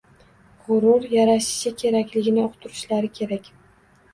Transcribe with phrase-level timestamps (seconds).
[0.69, 3.53] G‘urur yarashishi kerakligini uqtirishlari kerak.